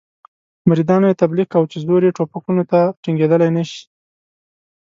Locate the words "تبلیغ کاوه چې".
1.21-1.77